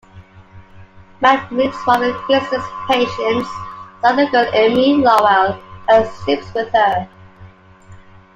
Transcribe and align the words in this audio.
Matt 1.21 1.51
meets 1.51 1.77
one 1.85 2.01
of 2.03 2.15
Christian's 2.23 2.63
patients, 2.89 3.47
Southern 4.01 4.31
girl 4.31 4.49
Emme 4.51 4.99
Lowell, 5.03 5.61
and 5.89 6.07
sleeps 6.23 6.51
with 6.55 6.69
her. 6.71 7.07